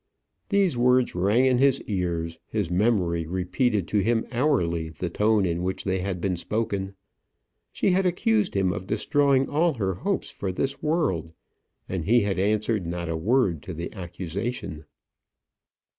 These 0.49 0.77
words 0.77 1.13
rang 1.13 1.45
in 1.45 1.59
his 1.59 1.79
ears; 1.83 2.39
his 2.47 2.71
memory 2.71 3.27
repeated 3.27 3.87
to 3.89 3.99
him 3.99 4.25
hourly 4.31 4.89
the 4.89 5.11
tone 5.11 5.45
in 5.45 5.61
which 5.61 5.83
they 5.83 5.99
had 5.99 6.19
been 6.19 6.35
spoken. 6.37 6.95
She 7.71 7.91
had 7.91 8.07
accused 8.07 8.55
him 8.55 8.73
of 8.73 8.87
destroying 8.87 9.47
all 9.47 9.73
her 9.75 9.93
hopes 9.93 10.31
for 10.31 10.51
this 10.51 10.81
world 10.81 11.33
and 11.87 12.05
he 12.05 12.21
had 12.21 12.39
answered 12.39 12.87
not 12.87 13.09
a 13.09 13.15
word 13.15 13.61
to 13.61 13.75
the 13.75 13.93
accusation. 13.93 14.85